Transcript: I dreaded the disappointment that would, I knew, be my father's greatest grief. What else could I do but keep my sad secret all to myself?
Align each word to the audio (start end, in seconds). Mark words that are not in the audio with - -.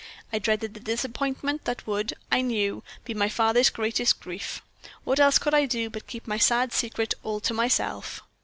I 0.33 0.39
dreaded 0.39 0.73
the 0.73 0.79
disappointment 0.79 1.65
that 1.65 1.85
would, 1.85 2.15
I 2.31 2.41
knew, 2.41 2.81
be 3.05 3.13
my 3.13 3.29
father's 3.29 3.69
greatest 3.69 4.19
grief. 4.19 4.59
What 5.03 5.19
else 5.19 5.37
could 5.37 5.53
I 5.53 5.67
do 5.67 5.91
but 5.91 6.07
keep 6.07 6.25
my 6.25 6.39
sad 6.39 6.73
secret 6.73 7.13
all 7.21 7.39
to 7.41 7.53
myself? 7.53 8.23